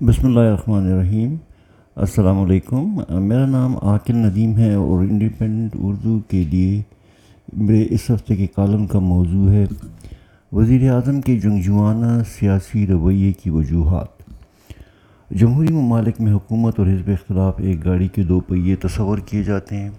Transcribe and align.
بسم 0.00 0.26
اللہ 0.26 0.40
الرحمن 0.40 0.92
الرحیم۔ 0.92 1.36
السلام 1.96 2.38
علیکم۔ 2.38 3.00
میرا 3.08 3.46
نام 3.46 3.76
عاقل 3.82 4.16
ندیم 4.16 4.58
ہے 4.58 4.74
اور 4.74 4.98
انڈیپینڈنٹ 4.98 5.76
اردو 5.82 6.18
کے 6.28 6.44
لیے 6.44 6.82
میرے 7.56 7.86
اس 7.90 8.10
ہفتے 8.10 8.36
کے 8.36 8.46
کالم 8.46 8.86
کا 8.86 8.98
موضوع 8.98 9.50
ہے۔ 9.50 9.64
وزیر 10.52 10.92
اعظم 10.92 11.20
کے 11.20 11.40
جنگجوانہ 11.40 12.22
سیاسی 12.38 12.86
رویے 12.86 13.32
کی 13.32 13.50
وجوہات۔ 13.50 14.06
جمہوری 15.30 15.72
ممالک 15.72 16.20
میں 16.20 16.32
حکومت 16.32 16.78
اور 16.78 16.86
حزب 16.86 17.10
اختلاف 17.10 17.54
ایک 17.58 17.84
گاڑی 17.84 18.08
کے 18.08 18.22
دو 18.22 18.40
پہیے 18.40 18.76
تصور 18.76 19.18
کیے 19.18 19.42
جاتے 19.42 19.76
ہیں۔ 19.76 19.90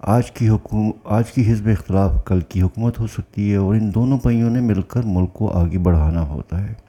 آج 0.00 0.30
کی 0.30 0.48
حکوم، 0.48 0.90
آج 1.04 1.32
کی 1.32 1.52
حزب 1.52 1.68
اختلاف 1.68 2.24
کل 2.24 2.40
کی 2.40 2.62
حکومت 2.62 3.00
ہو 3.00 3.06
سکتی 3.06 3.50
ہے 3.50 3.56
اور 3.56 3.74
ان 3.74 3.94
دونوں 3.94 4.18
پہیوں 4.18 4.50
نے 4.50 4.60
مل 4.60 4.82
کر 4.82 5.00
ملک 5.04 5.32
کو 5.32 5.50
آگے 5.50 5.78
بڑھانا 5.78 6.28
ہوتا 6.28 6.68
ہے۔ 6.68 6.84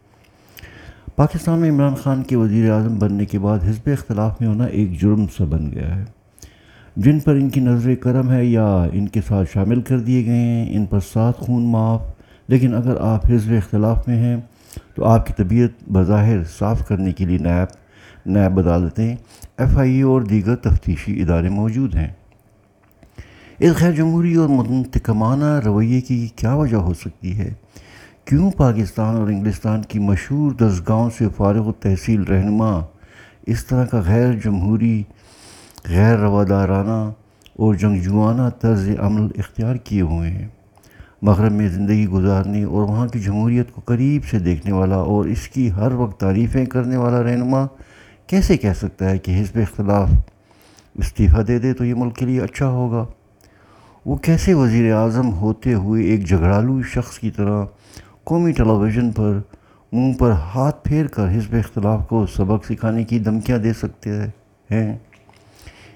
پاکستان 1.15 1.59
میں 1.59 1.71
عمران 1.71 1.95
خان 1.95 2.23
کے 2.23 2.35
وزیر 2.35 2.71
اعظم 2.71 2.99
بننے 2.99 3.25
کے 3.25 3.39
بعد 3.39 3.59
حزب 3.63 3.89
اختلاف 3.91 4.41
میں 4.41 4.49
ہونا 4.49 4.63
ایک 4.63 5.01
جرم 5.01 5.25
سا 5.37 5.45
بن 5.45 5.71
گیا 5.71 5.95
ہے۔ 5.95 6.03
جن 6.95 7.19
پر 7.19 7.35
ان 7.35 7.49
کی 7.49 7.59
نظر 7.59 7.95
کرم 7.95 8.31
ہے 8.31 8.45
یا 8.45 8.85
ان 8.93 9.07
کے 9.07 9.21
ساتھ 9.27 9.51
شامل 9.53 9.81
کر 9.81 9.99
دیے 9.99 10.25
گئے 10.25 10.37
ہیں، 10.37 10.75
ان 10.75 10.85
پر 10.85 10.99
ساتھ 10.99 11.37
خون 11.37 11.63
معاف۔ 11.63 12.01
لیکن 12.47 12.75
اگر 12.75 12.95
آپ 13.01 13.25
حزب 13.25 13.51
اختلاف 13.51 14.07
میں 14.07 14.15
ہیں 14.15 14.37
تو 14.95 15.05
آپ 15.05 15.27
کی 15.27 15.33
طبیعت 15.37 15.89
بظاہر 15.89 16.43
صاف 16.43 16.87
کرنے 16.87 17.11
کے 17.11 17.25
لیے 17.25 17.37
نیب 17.37 17.77
نیب 18.25 18.59
عدالتیں، 18.59 19.15
ایف 19.57 19.77
آئی 19.77 19.95
اے 19.95 20.01
اور 20.01 20.21
دیگر 20.21 20.55
تفتیشی 20.55 21.21
ادارے 21.21 21.49
موجود 21.49 21.95
ہیں۔ 21.95 22.07
اس 23.59 23.71
غیر 23.81 23.91
جمہوری 23.91 24.35
اور 24.35 24.49
منتقمانہ 24.49 25.59
رویے 25.65 26.01
کی 26.01 26.27
کیا 26.35 26.53
وجہ 26.53 26.75
ہو 26.75 26.93
سکتی 26.93 27.39
ہے؟ 27.39 27.53
کیوں 28.25 28.51
پاکستان 28.51 29.15
اور 29.15 29.27
انگلستان 29.27 29.81
کی 29.81 29.99
مشہور 29.99 30.51
دسگاہوں 30.51 31.09
سے 31.17 31.27
فارغ 31.37 31.67
و 31.67 31.71
تحصیل 31.71 32.21
رہنما، 32.21 32.79
اس 33.45 33.65
طرح 33.65 33.85
کا 33.85 34.01
غیر 34.05 34.33
جمہوری، 34.33 35.03
غیر 35.89 36.17
روادارانہ 36.17 37.11
اور 37.53 37.75
جنگجوانہ 37.75 38.49
طرز 38.61 38.89
عمل 38.99 39.27
اختیار 39.35 39.75
کیے 39.75 40.01
ہوئے 40.01 40.29
ہیں۔ 40.29 40.47
مغرب 41.21 41.51
میں 41.51 41.69
زندگی 41.69 42.07
گزارنے 42.07 42.63
اور 42.63 42.81
وہاں 42.81 43.07
کی 43.07 43.19
جمہوریت 43.19 43.71
کو 43.71 43.81
قریب 43.85 44.25
سے 44.25 44.39
دیکھنے 44.39 44.71
والا 44.71 44.95
اور 44.95 45.25
اس 45.25 45.47
کی 45.47 45.71
ہر 45.71 45.91
وقت 45.91 46.19
تعریفیں 46.19 46.65
کرنے 46.65 46.97
والا 46.97 47.23
رہنما 47.23 47.65
کیسے 48.27 48.57
کہہ 48.57 48.73
سکتا 48.77 49.09
ہے 49.09 49.17
کہ 49.17 49.41
حزب 49.41 49.59
اختلاف 49.59 50.09
استعفیٰ 50.95 51.47
دے 51.47 51.59
دے 51.59 51.73
تو 51.73 51.85
یہ 51.85 51.93
ملک 51.93 52.15
کے 52.15 52.25
لیے 52.25 52.41
اچھا 52.41 52.67
ہوگا؟ 52.67 53.05
وہ 54.05 54.15
کیسے 54.15 54.53
وزیر 54.53 54.93
اعظم 54.93 55.33
ہوتے 55.33 55.73
ہوئے 55.73 56.03
ایک 56.03 56.27
جھگڑالو 56.27 56.81
شخص 56.81 57.19
کی 57.19 57.31
طرح 57.31 57.65
قومی 58.25 58.51
ٹیلی 58.51 58.71
ویژن 58.71 59.11
پر 59.11 59.39
منہ 59.91 60.13
پر 60.13 60.31
ہاتھ 60.31 60.83
پھیر 60.83 61.07
کر 61.07 61.27
حزب 61.27 61.55
اختلاف 61.55 62.07
کو 62.07 62.25
سبق 62.25 62.65
سکھانے 62.65 63.03
کی 63.03 63.19
دھمکیاں 63.19 63.57
دے 63.57 63.73
سکتے 63.73 64.09
ہیں۔ 64.71 64.97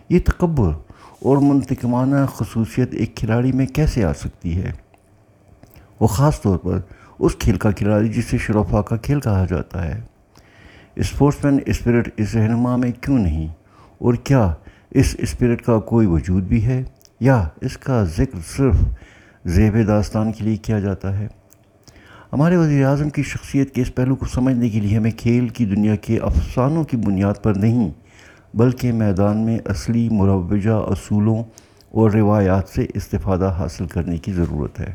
یہ 0.09 0.19
تکبر 0.19 0.71
اور 1.19 1.37
منتقمانہ 1.37 2.15
خصوصیت 2.33 2.93
ایک 2.93 3.15
کھلاڑی 3.15 3.51
میں 3.51 3.65
کیسے 3.65 4.03
آ 4.03 4.13
سکتی 4.13 4.63
ہے؟ 4.63 4.71
وہ 5.99 6.07
خاص 6.07 6.41
طور 6.41 6.57
پر 6.57 6.79
اس 7.19 7.35
کھیل 7.35 7.57
کا 7.57 7.71
کھلاڑی 7.71 8.09
جسے 8.09 8.37
شرفا 8.37 8.81
کا 8.81 8.95
کھیل 8.95 9.19
کہا 9.19 9.45
جاتا 9.49 9.85
ہے۔ 9.85 10.01
اسپورٹس 10.95 11.45
مین 11.45 11.59
اسپرٹ 11.65 12.09
اس 12.17 12.35
رہنما 12.35 12.75
میں 12.75 12.91
کیوں 13.01 13.19
نہیں؟ 13.19 13.47
اور 13.97 14.13
کیا 14.13 14.53
اس 14.91 15.15
اسپرٹ 15.19 15.61
کا 15.61 15.79
کوئی 15.79 16.07
وجود 16.07 16.43
بھی 16.43 16.65
ہے؟ 16.65 16.83
یا 17.19 17.47
اس 17.61 17.77
کا 17.77 18.03
ذکر 18.03 18.39
صرف 18.57 18.75
زیب 19.45 19.87
داستان 19.87 20.31
کے 20.31 20.43
لیے 20.43 20.57
کیا 20.57 20.79
جاتا 20.79 21.19
ہے؟ 21.19 21.27
ہمارے 22.33 22.55
وزیر 22.55 22.85
اعظم 22.85 23.09
کی 23.09 23.23
شخصیت 23.23 23.71
کے 23.71 23.81
اس 23.81 23.95
پہلو 23.95 24.15
کو 24.15 24.25
سمجھنے 24.25 24.69
کے 24.69 24.79
لیے 24.79 24.97
ہمیں 24.97 25.11
کھیل 25.11 25.47
کی 25.47 25.65
دنیا 25.65 25.95
کے 25.95 26.19
افسانوں 26.19 26.83
کی 26.83 26.97
بنیاد 26.97 27.33
پر 27.43 27.53
نہیں، 27.53 27.89
بلکہ 28.53 28.91
میدان 28.91 29.37
میں 29.37 29.57
اصلی 29.65 30.09
مروجہ 30.09 30.69
اصولوں 30.69 31.43
اور 31.91 32.11
روایات 32.11 32.69
سے 32.69 32.85
استفادہ 32.93 33.55
حاصل 33.57 33.85
کرنے 33.85 34.17
کی 34.17 34.31
ضرورت 34.31 34.79
ہے۔ 34.79 34.93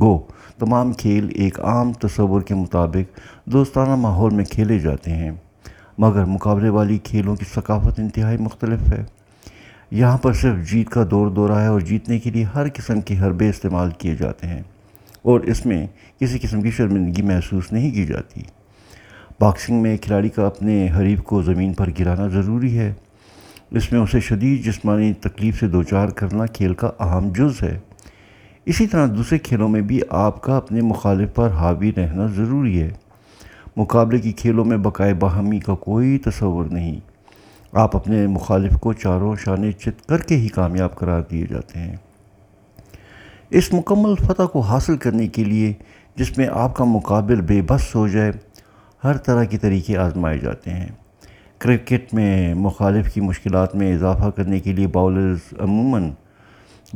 گو، 0.00 0.22
تمام 0.58 0.92
کھیل 0.92 1.28
ایک 1.34 1.60
عام 1.60 1.92
تصور 1.92 2.40
کے 2.40 2.54
مطابق 2.54 3.20
دوستانہ 3.44 3.94
ماحول 3.94 4.34
میں 4.34 4.44
کھیلے 4.44 4.78
جاتے 4.78 5.10
ہیں، 5.10 5.30
مگر 5.98 6.24
مقابلے 6.24 6.68
والی 6.68 6.98
کھیلوں 6.98 7.36
کی 7.36 7.44
ثقافت 7.54 8.00
انتہائی 8.00 8.36
مختلف 8.36 8.92
ہے۔ 8.92 9.04
یہاں 9.90 10.18
پر 10.18 10.32
صرف 10.32 10.70
جیت 10.70 10.90
کا 10.90 11.04
دور 11.10 11.26
دورہ 11.26 11.52
ہے 11.52 11.66
اور 11.66 11.80
جیتنے 11.80 12.18
کے 12.18 12.30
لیے 12.30 12.44
ہر 12.44 12.66
قسم 12.74 13.00
کے 13.00 13.18
حربے 13.18 13.48
استعمال 13.48 13.90
کیے 13.90 14.16
جاتے 14.16 14.46
ہیں۔ 14.46 14.62
اور 15.26 15.40
اس 15.40 15.66
میں 15.66 15.86
کسی 16.20 16.38
قسم 16.38 16.62
کی 16.62 16.70
شرمندگی 16.70 17.22
محسوس 17.22 17.72
نہیں 17.72 17.90
کی 17.90 18.06
جاتی۔ 18.06 18.40
باکسنگ 19.40 19.82
میں 19.82 19.96
کھلاڑی 19.96 20.28
کا 20.28 20.46
اپنے 20.46 20.88
حریف 20.98 21.22
کو 21.22 21.42
زمین 21.42 21.72
پر 21.72 21.90
گرانا 21.98 22.28
ضروری 22.28 22.78
ہے۔ 22.78 22.92
اس 23.70 23.92
میں 23.92 24.00
اسے 24.00 24.20
شدید 24.20 24.64
جسمانی 24.64 25.12
تکلیف 25.12 25.60
سے 25.60 25.68
دوچار 25.68 26.08
کرنا 26.08 26.46
کھیل 26.46 26.74
کا 26.74 26.90
اہم 27.00 27.32
جز 27.32 27.62
ہے۔ 27.62 27.78
اسی 28.66 28.86
طرح 28.86 29.06
دوسرے 29.16 29.38
کھیلوں 29.38 29.68
میں 29.68 29.80
بھی 29.80 30.00
آپ 30.10 30.42
کا 30.42 30.56
اپنے 30.56 30.80
مخالف 30.80 31.34
پر 31.34 31.50
حاوی 31.50 31.92
رہنا 31.96 32.26
ضروری 32.26 32.82
ہے۔ 32.82 32.90
مقابلے 33.76 34.18
کی 34.18 34.32
کھیلوں 34.32 34.64
میں 34.64 34.76
بقائے 34.76 35.14
باہمی 35.14 35.60
کا 35.60 35.74
کوئی 35.74 36.18
تصور 36.18 36.64
نہیں۔ 36.64 37.00
آپ 37.72 37.96
اپنے 37.96 38.26
مخالف 38.26 38.72
کو 38.80 38.92
چاروں 38.92 39.36
شانے 39.36 39.72
چت 39.72 40.06
کر 40.06 40.18
کے 40.18 40.36
ہی 40.36 40.48
کامیاب 40.48 40.94
قرار 40.94 41.22
دیے 41.30 41.46
جاتے 41.50 41.78
ہیں۔ 41.78 41.96
اس 43.50 43.72
مکمل 43.72 44.14
فتح 44.14 44.42
کو 44.42 44.60
حاصل 44.60 44.96
کرنے 44.96 45.26
کے 45.26 45.44
لیے 45.44 45.72
جس 46.14 46.38
میں 46.38 46.48
آپ 46.52 46.76
کا 46.76 46.84
مقابل 46.84 47.40
بے 47.40 47.62
بس 47.62 47.94
ہو 47.94 48.08
جائے، 48.08 48.32
ہر 49.04 49.16
طرح 49.16 49.44
کی 49.44 49.58
طریقے 49.58 49.96
آزمائے 49.96 50.38
جاتے 50.38 50.70
ہیں۔ 50.70 50.86
کرکٹ 51.58 52.14
میں 52.14 52.54
مخالف 52.54 53.14
کی 53.14 53.20
مشکلات 53.20 53.74
میں 53.74 53.94
اضافہ 53.94 54.30
کرنے 54.30 54.60
کے 54.60 54.72
لیے 54.72 54.86
باؤلرز 54.86 55.38
عموماً 55.58 56.10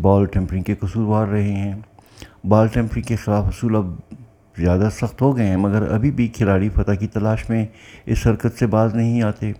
بال 0.02 0.26
ٹیمپرنگ 0.26 0.62
کے 0.62 0.74
قصوروار 0.74 1.26
رہے 1.26 1.52
ہیں۔ 1.52 1.74
بال 2.44 2.68
ٹیمپرنگ 2.68 3.02
کے 3.02 3.16
خلاف 3.16 3.44
اصول 3.44 3.76
اب 3.76 3.86
زیادہ 4.56 4.88
سخت 4.92 5.22
ہو 5.22 5.36
گئے 5.36 5.46
ہیں، 5.46 5.56
مگر 5.56 5.92
ابھی 5.92 6.10
بھی 6.10 6.28
کھلاڑی 6.28 6.68
فتح 6.68 6.92
کی 6.92 7.06
تلاش 7.06 7.50
میں 7.50 7.66
اس 8.06 8.26
حرکت 8.26 8.58
سے 8.58 8.66
باز 8.66 8.94
نہیں 8.94 9.22
آتے۔ 9.22 9.52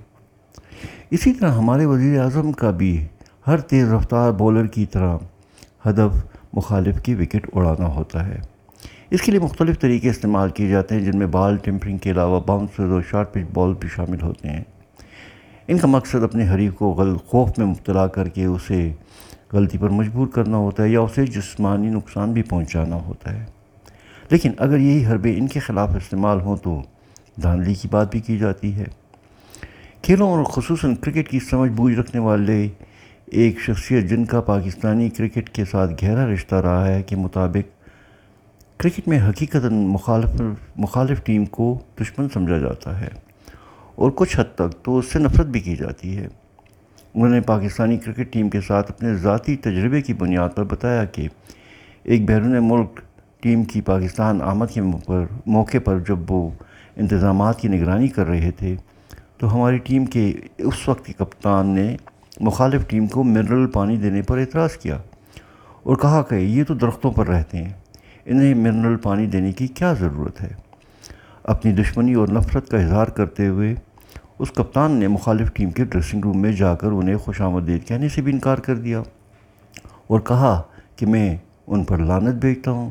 اسی 1.10 1.32
طرح 1.32 1.52
ہمارے 1.52 1.86
وزیر 1.86 2.20
اعظم 2.20 2.52
کا 2.52 2.70
بھی 2.70 3.06
ہر 3.46 3.60
تیز 3.60 3.92
رفتار 3.92 4.32
بولر 4.32 4.66
کی 4.66 4.86
طرح 4.86 5.16
ہدف 5.86 6.39
مخالف 6.52 7.00
کی 7.02 7.14
وکٹ 7.14 7.50
اڑانا 7.52 7.86
ہوتا 7.86 8.26
ہے۔ 8.26 8.38
اس 9.10 9.22
کے 9.22 9.32
لیے 9.32 9.40
مختلف 9.40 9.80
طریقے 9.80 10.10
استعمال 10.10 10.50
کیے 10.50 10.68
جاتے 10.68 10.94
ہیں 10.94 11.02
جن 11.02 11.18
میں 11.18 11.26
بال 11.26 11.56
ٹیمپرنگ 11.56 11.98
کے 11.98 12.10
علاوہ 12.10 12.40
باؤنسر 12.40 12.84
اور 12.84 13.02
شارٹ 13.10 13.32
پچ 13.32 13.42
بال 13.54 13.74
بھی 13.74 13.88
شامل 13.88 14.22
ہوتے 14.22 14.48
ہیں۔ 14.48 14.64
ان 15.68 15.78
کا 15.78 15.86
مقصد 15.86 16.22
اپنے 16.22 16.48
حریف 16.48 16.74
کو 16.74 16.90
غل 16.90 17.16
خوف 17.16 17.50
میں 17.58 17.66
مبتلا 17.66 18.06
کر 18.06 18.28
کے 18.28 18.44
اسے 18.44 18.92
غلطی 19.52 19.78
پر 19.78 19.88
مجبور 19.88 20.26
کرنا 20.26 20.56
ہوتا 20.56 20.82
ہے 20.82 20.88
یا 20.88 21.00
اسے 21.00 21.26
جسمانی 21.26 21.88
نقصان 21.88 22.32
بھی 22.32 22.42
پہنچانا 22.42 22.96
ہوتا 22.96 23.34
ہے۔ 23.34 23.44
لیکن 24.30 24.52
اگر 24.58 24.78
یہی 24.78 25.06
حربے 25.06 25.38
ان 25.38 25.46
کے 25.46 25.60
خلاف 25.60 25.90
استعمال 25.96 26.40
ہوں 26.40 26.56
تو 26.56 26.82
دھاندلی 27.42 27.74
کی 27.74 27.88
بات 27.90 28.10
بھی 28.10 28.20
کی 28.20 28.38
جاتی 28.38 28.74
ہے۔ 28.74 28.84
کھیلوں 30.02 30.30
اور 30.30 30.44
خصوصاً 30.44 30.94
کرکٹ 30.94 31.28
کی 31.28 31.40
سمجھ 31.40 31.70
بوجھ 31.70 31.94
رکھنے 31.94 32.20
والے 32.20 32.68
ایک 33.30 33.60
شخصیت 33.60 34.04
جن 34.04 34.24
کا 34.24 34.40
پاکستانی 34.40 35.10
کرکٹ 35.10 35.48
کے 35.50 35.64
ساتھ 35.64 36.04
گہرا 36.04 36.26
رشتہ 36.26 36.54
رہا 36.54 36.88
ہے 36.88 37.02
کے 37.02 37.16
مطابق 37.16 37.88
کرکٹ 38.80 39.08
میں 39.08 39.28
حقیقتاً 39.28 39.74
مخالف 39.74 40.42
مخالف 40.76 41.24
ٹیم 41.24 41.44
کو 41.44 41.78
دشمن 42.00 42.28
سمجھا 42.28 42.58
جاتا 42.58 43.00
ہے 43.00 43.08
اور 43.94 44.10
کچھ 44.14 44.40
حد 44.40 44.54
تک 44.54 44.84
تو 44.84 44.98
اس 44.98 45.12
سے 45.12 45.18
نفرت 45.18 45.46
بھی 45.46 45.60
کی 45.60 45.76
جاتی 45.76 46.16
ہے۔ 46.16 46.28
انہوں 47.14 47.28
نے 47.28 47.40
پاکستانی 47.40 47.98
کرکٹ 47.98 48.32
ٹیم 48.32 48.48
کے 48.48 48.60
ساتھ 48.60 48.90
اپنے 48.90 49.14
ذاتی 49.14 49.56
تجربے 49.56 50.02
کی 50.02 50.14
بنیاد 50.14 50.48
پر 50.54 50.64
بتایا 50.64 51.04
کہ 51.04 51.28
ایک 52.02 52.24
بیرون 52.24 52.56
ملک 52.60 53.00
ٹیم 53.40 53.64
کی 53.64 53.80
پاکستان 53.80 54.42
آمد 54.42 54.66
کے 54.74 54.80
موقع 55.46 55.78
پر 55.84 55.98
جب 55.98 56.30
وہ 56.32 56.50
انتظامات 56.96 57.60
کی 57.60 57.68
نگرانی 57.68 58.08
کر 58.08 58.26
رہے 58.26 58.50
تھے 58.50 58.76
تو 59.38 59.54
ہماری 59.54 59.78
ٹیم 59.78 60.04
کے 60.04 60.32
اس 60.58 60.88
وقت 60.88 61.06
کے 61.06 61.12
کپتان 61.12 61.66
نے 61.66 61.96
مخالف 62.40 62.86
ٹیم 62.88 63.06
کو 63.06 63.24
منرل 63.24 63.66
پانی 63.66 63.96
دینے 63.96 64.22
پر 64.22 64.38
اعتراض 64.38 64.76
کیا 64.76 64.98
اور 65.82 65.96
کہا 65.96 66.22
کہ 66.22 66.34
یہ 66.34 66.64
تو 66.64 66.74
درختوں 66.74 67.12
پر 67.12 67.26
رہتے 67.26 67.58
ہیں، 67.58 67.72
انہیں 68.24 68.54
منرل 68.54 68.96
پانی 68.96 69.26
دینے 69.26 69.52
کی 69.52 69.66
کیا 69.66 69.92
ضرورت 69.92 70.40
ہے؟ 70.40 70.48
اپنی 71.44 71.72
دشمنی 71.72 72.14
اور 72.14 72.28
نفرت 72.28 72.68
کا 72.68 72.78
اظہار 72.78 73.06
کرتے 73.06 73.46
ہوئے 73.46 73.74
اس 74.38 74.50
کپتان 74.50 74.92
نے 74.92 75.08
مخالف 75.08 75.52
ٹیم 75.52 75.70
کے 75.70 75.84
ڈریسنگ 75.84 76.24
روم 76.24 76.40
میں 76.40 76.52
جا 76.52 76.74
کر 76.74 76.92
انہیں 76.92 77.16
خوش 77.16 77.40
آمدید 77.40 77.86
کہنے 77.88 78.08
سے 78.08 78.22
بھی 78.22 78.32
انکار 78.32 78.58
کر 78.58 78.76
دیا 78.76 79.02
اور 80.06 80.20
کہا 80.20 80.62
کہ 80.96 81.06
میں 81.06 81.36
ان 81.66 81.84
پر 81.84 81.98
لانت 81.98 82.34
بھیجتا 82.34 82.70
ہوں۔ 82.70 82.90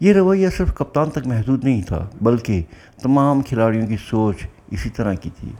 یہ 0.00 0.12
رویہ 0.12 0.48
صرف 0.48 0.74
کپتان 0.74 1.10
تک 1.10 1.26
محدود 1.26 1.64
نہیں 1.64 1.82
تھا، 1.82 2.08
بلکہ 2.22 2.62
تمام 3.02 3.40
کھلاڑیوں 3.40 3.86
کی 3.86 3.96
سوچ 4.10 4.36
اسی 4.70 4.88
طرح 4.88 5.14
کی 5.14 5.30
تھی۔ 5.40 5.52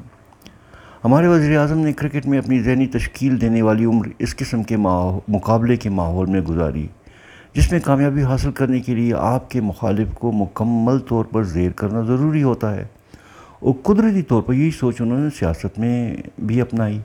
ہمارے 1.09 1.27
وزیر 1.27 1.59
اعظم 1.59 1.79
نے 1.79 1.93
کرکٹ 1.93 2.27
میں 2.27 2.39
اپنی 2.39 2.61
ذہنی 2.61 2.87
تشکیل 2.87 3.41
دینے 3.41 3.63
والی 3.63 3.85
عمر 3.85 4.09
اس 4.19 4.37
قسم 4.37 4.63
کے 4.63 4.77
مقابلے 4.77 5.77
کے 5.77 5.91
ماحول 5.91 6.27
میں 6.27 6.41
گزاری، 6.41 6.87
جس 7.55 7.73
میں 7.73 7.81
کامیابی 7.85 8.23
حاصل 8.23 8.51
کرنے 8.53 8.81
کے 8.81 8.95
لیے 8.95 9.15
آپ 9.15 9.51
کے 9.51 9.61
مخالف 9.61 10.09
کو 10.15 10.33
مکمل 10.33 10.99
طور 10.99 11.25
پر 11.25 11.45
زیر 11.45 11.71
کرنا 11.71 12.01
ضروری 12.01 12.43
ہوتا 12.43 12.75
ہے۔ 12.75 12.85
اور 13.61 13.75
قدرتی 13.83 14.23
طور 14.23 14.43
پر 14.43 14.55
یہی 14.55 14.71
سوچ 14.71 15.01
انہوں 15.01 15.19
نے 15.19 15.29
سیاست 15.39 15.79
میں 15.79 16.17
بھی 16.39 16.61
اپنائی۔ 16.61 16.99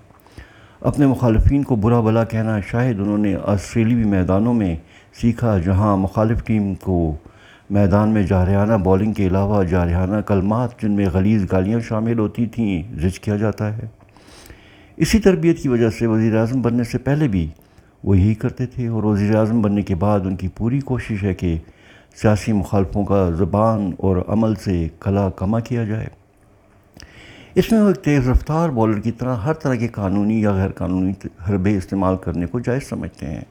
اپنے 0.82 1.08
مخالفین 1.08 1.64
کو 1.64 1.76
برا 1.76 2.00
بلا 2.00 2.24
کہنا 2.24 2.60
شاید 2.60 3.00
انہوں 3.00 3.18
نے 3.18 3.36
آسٹریلیوی 3.46 4.04
میدانوں 4.04 4.54
میں 4.54 4.76
سیکھا، 5.22 5.58
جہاں 5.60 5.98
مخالف 5.98 6.44
ٹیم 6.44 6.76
کو 6.76 7.16
میدان 7.70 8.10
میں 8.10 8.24
جارحانہ 8.24 8.74
بولنگ 8.74 9.14
کے 9.14 9.28
علاوہ 9.28 9.64
جارحانہ 9.64 10.22
کلمات 10.22 10.82
جن 10.82 10.92
میں 10.92 11.06
غلیظ 11.14 11.46
گالیاں 11.52 11.80
شامل 11.80 12.20
ہوتی 12.20 12.46
تھیں، 12.46 12.84
رج 13.06 13.20
کیا 13.20 13.38
جاتا 13.38 13.78
ہے۔ 13.78 13.86
اسی 14.98 15.20
تربیت 15.20 15.60
کی 15.60 15.70
وجہ 15.70 15.90
سے 15.90 16.08
وزیر 16.08 16.38
اعظم 16.38 16.62
بننے 16.62 16.84
سے 16.84 16.98
پہلے 16.98 17.28
بھی 17.28 17.48
وہ 18.04 18.18
یہی 18.18 18.34
کرتے 18.34 18.66
تھے 18.66 18.88
اور 18.88 19.04
وزیر 19.04 19.36
اعظم 19.36 19.62
بننے 19.62 19.82
کے 19.82 19.96
بعد 19.96 20.20
ان 20.26 20.36
کی 20.36 20.48
پوری 20.48 20.80
کوشش 20.80 21.24
ہے 21.24 21.34
کہ 21.34 21.58
سیاسی 22.16 22.52
مخالفوں 22.52 23.06
کا 23.06 23.30
زبان 23.30 23.92
اور 23.98 24.18
عمل 24.28 24.56
سے 24.56 24.88
کلا 25.00 25.30
کما 25.30 25.60
کیا 25.60 25.84
جائے۔ 25.84 26.08
اس 27.56 27.72
میں 27.72 27.82
وہ 27.82 27.88
ایک 27.88 27.98
تیز 27.98 28.30
رفتار 28.30 28.70
بولر 28.70 29.00
کی 29.00 29.12
طرح 29.12 29.36
ہر 29.36 29.54
طرح 29.54 29.76
کے 29.76 29.88
قانونی 29.88 30.42
یا 30.42 30.52
غیر 30.52 30.70
قانونی 30.70 31.14
حربے 31.50 31.78
استعمال 31.78 32.16
کرنے 32.18 32.46
کو 32.46 32.60
جائز 32.60 32.90
سمجھتے 32.90 33.26
ہیں۔ 33.26 33.42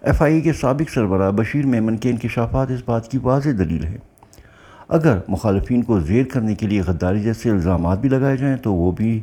ایف 0.00 0.22
آئی 0.22 0.34
اے 0.34 0.40
کے 0.40 0.52
سابق 0.52 0.90
سربراہ 0.90 1.30
بشیر 1.30 1.66
میمن 1.66 1.96
کے 1.96 2.10
انکشافات 2.10 2.70
اس 2.70 2.82
بات 2.86 3.10
کی 3.10 3.18
واضح 3.18 3.48
دلیل 3.58 3.84
ہے 3.84 3.96
اگر 4.88 5.18
مخالفین 5.28 5.82
کو 5.82 6.00
زیر 6.00 6.24
کرنے 6.24 6.54
کے 6.54 6.66
لیے 6.66 6.80
غداری 6.80 7.20
جیسے 7.20 7.50
الزامات 7.50 7.98
بھی 7.98 8.08
لگائے 8.08 8.36
جائیں 8.36 8.56
تو 8.56 8.74
وہ 8.74 8.92
بھی 8.92 9.20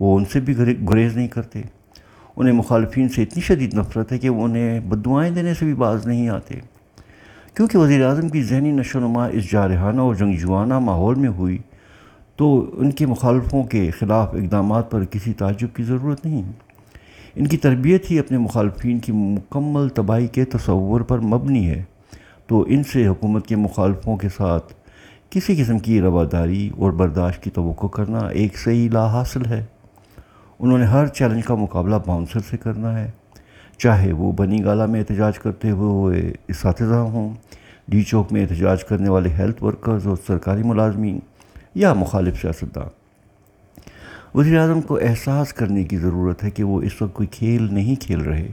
وہ 0.00 0.18
ان 0.18 0.24
سے 0.24 0.40
بھی 0.40 0.58
گریز 0.90 1.16
نہیں 1.16 1.28
کرتے۔ 1.28 1.62
انہیں 2.36 2.54
مخالفین 2.54 3.08
سے 3.08 3.22
اتنی 3.22 3.42
شدید 3.42 3.74
نفرت 3.74 4.12
ہے 4.12 4.18
کہ 4.18 4.28
وہ 4.28 4.44
انہیں 4.44 4.80
بدوائیں 4.80 5.30
دینے 5.30 5.54
سے 5.54 5.64
بھی 5.64 5.74
باز 5.74 6.06
نہیں 6.06 6.28
آتے۔ 6.28 6.54
کیونکہ 7.54 7.78
وزیر 7.78 8.04
اعظم 8.04 8.28
کی 8.28 8.42
ذہنی 8.42 8.70
نشو 8.70 8.98
نما 8.98 9.26
اس 9.26 9.50
جارحانہ 9.50 10.00
اور 10.00 10.14
جنگجوانہ 10.14 10.78
ماحول 10.78 11.14
میں 11.14 11.28
ہوئی، 11.28 11.58
تو 12.36 12.70
ان 12.78 12.90
کے 12.90 13.06
مخالفوں 13.06 13.64
کے 13.64 13.90
خلاف 13.90 14.34
اقدامات 14.34 14.90
پر 14.90 15.04
کسی 15.04 15.32
تعجب 15.32 15.68
کی 15.76 15.82
ضرورت 15.82 16.26
نہیں۔ 16.26 16.42
ان 17.38 17.46
کی 17.46 17.56
تربیت 17.56 18.10
ہی 18.10 18.18
اپنے 18.18 18.38
مخالفین 18.38 18.98
کی 18.98 19.12
مکمل 19.12 19.88
تباہی 19.88 20.26
کے 20.26 20.44
تصور 20.44 21.00
پر 21.00 21.18
مبنی 21.18 21.70
ہے۔ 21.70 21.84
تو 22.46 22.64
ان 22.68 22.82
سے 22.82 23.06
حکومت 23.06 23.46
کے 23.46 23.56
مخالفوں 23.56 24.16
کے 24.16 24.28
ساتھ 24.28 24.74
کسی 25.30 25.62
قسم 25.62 25.78
کی 25.78 26.00
رواداری 26.00 26.70
اور 26.78 26.92
برداشت 26.92 27.42
کی 27.42 27.50
توقع 27.50 27.86
کرنا 27.86 28.18
ایک 28.18 28.58
صحیح 28.58 28.90
لا 28.90 29.06
حاصل 29.06 29.46
ہے۔ 29.46 29.64
انہوں 30.58 30.78
نے 30.78 30.84
ہر 30.84 31.06
چیلنج 31.06 31.44
کا 31.44 31.54
مقابلہ 31.54 31.96
باؤنسر 32.06 32.40
سے 32.40 32.56
کرنا 32.56 32.98
ہے۔ 32.98 33.10
چاہے 33.78 34.12
وہ 34.12 34.32
بنی 34.32 34.64
گالا 34.64 34.86
میں 34.86 35.00
احتجاج 35.00 35.38
کرتے 35.38 35.70
ہوئے 35.70 36.32
اساتذہ 36.48 36.94
ہوں، 36.94 37.34
ڈی 37.88 38.02
چوک 38.02 38.32
میں 38.32 38.42
احتجاج 38.42 38.84
کرنے 38.84 39.08
والے 39.08 39.28
ہیلتھ 39.28 39.64
ورکرز 39.64 40.06
اور 40.06 40.16
سرکاری 40.26 40.62
ملازمین 40.62 41.18
یا 41.74 41.94
مخالف 41.94 42.40
سیاستدان۔ 42.40 42.97
وزیر 44.34 44.58
اعظم 44.58 44.80
کو 44.80 44.98
احساس 45.02 45.52
کرنے 45.52 45.84
کی 45.84 45.96
ضرورت 45.96 46.44
ہے 46.44 46.50
کہ 46.50 46.64
وہ 46.64 46.82
اس 46.82 47.02
وقت 47.02 47.14
کوئی 47.14 47.26
کھیل 47.26 47.74
نہیں 47.74 47.94
کھیل 47.94 48.20
رہے، 48.20 48.48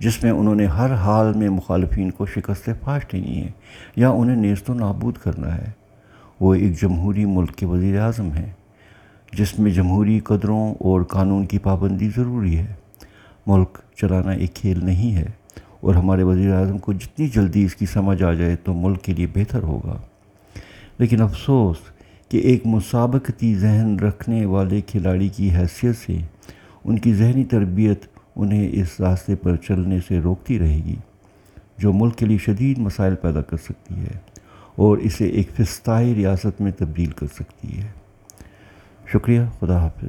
جس 0.00 0.22
میں 0.22 0.30
انہوں 0.30 0.54
نے 0.54 0.66
ہر 0.66 0.94
حال 0.94 1.32
میں 1.32 1.48
مخالفین 1.48 2.10
کو 2.10 2.26
شکست 2.26 2.68
پاش 2.80 3.02
دینی 3.12 3.42
ہے 3.42 3.50
یا 3.96 4.10
انہیں 4.10 4.36
نیست 4.36 4.70
و 4.70 4.74
نابود 4.74 5.16
کرنا 5.16 5.58
ہے۔ 5.58 5.70
وہ 6.40 6.54
ایک 6.54 6.82
جمہوری 6.82 7.24
ملک 7.24 7.56
کے 7.56 7.66
وزیر 7.66 8.00
اعظم 8.00 8.32
ہیں، 8.32 8.50
جس 9.32 9.58
میں 9.58 9.70
جمہوری 9.70 10.20
قدروں 10.20 10.74
اور 10.80 11.02
قانون 11.02 11.46
کی 11.46 11.58
پابندی 11.58 12.08
ضروری 12.16 12.58
ہے۔ 12.58 12.74
ملک 13.46 13.78
چلانا 13.96 14.30
ایک 14.30 14.54
کھیل 14.54 14.84
نہیں 14.84 15.16
ہے 15.16 15.26
اور 15.80 15.94
ہمارے 15.94 16.22
وزیر 16.22 16.54
اعظم 16.54 16.78
کو 16.78 16.92
جتنی 16.92 17.28
جلدی 17.28 17.64
اس 17.64 17.76
کی 17.76 17.86
سمجھ 17.86 18.22
آ 18.22 18.32
جائے 18.32 18.56
تو 18.56 18.74
ملک 18.74 19.02
کے 19.02 19.14
لیے 19.14 19.26
بہتر 19.26 19.62
ہوگا۔ 19.62 19.96
لیکن 20.98 21.22
افسوس 21.22 21.76
کہ 22.32 22.38
ایک 22.38 22.66
مسابقتی 22.66 23.54
ذہن 23.54 23.96
رکھنے 23.98 24.44
والے 24.44 24.80
کھلاڑی 24.80 25.28
کی 25.28 25.50
حیثیت 25.50 25.96
سے 25.96 26.16
ان 26.84 26.98
کی 26.98 27.14
ذہنی 27.14 27.44
تربیت 27.44 28.04
انہیں 28.36 28.68
اس 28.72 29.00
راستے 29.00 29.34
پر 29.34 29.56
چلنے 29.56 29.98
سے 30.08 30.20
روکتی 30.20 30.58
رہے 30.58 30.76
گی، 30.76 30.96
جو 31.78 31.92
ملک 31.92 32.16
کے 32.16 32.26
لیے 32.26 32.38
شدید 32.38 32.78
مسائل 32.78 33.14
پیدا 33.14 33.42
کر 33.42 33.56
سکتی 33.56 33.94
ہے 33.94 34.18
اور 34.76 34.98
اسے 34.98 35.26
ایک 35.26 35.50
فستائی 35.50 36.14
ریاست 36.14 36.60
میں 36.60 36.72
تبدیل 36.78 37.10
کر 37.10 37.26
سکتی 37.26 37.78
ہے۔ 37.78 37.88
شکریہ، 39.12 39.40
خدا 39.60 39.78
حافظ۔ 39.78 40.00